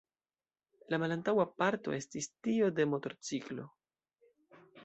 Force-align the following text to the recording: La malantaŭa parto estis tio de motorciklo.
La 0.93 0.99
malantaŭa 1.03 1.45
parto 1.63 1.95
estis 1.99 2.31
tio 2.47 2.73
de 2.81 2.89
motorciklo. 2.95 3.71